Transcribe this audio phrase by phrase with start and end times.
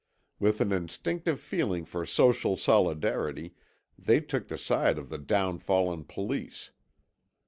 [0.39, 3.53] With an instinctive feeling for social solidarity
[3.99, 6.71] they took the side of the downfallen police.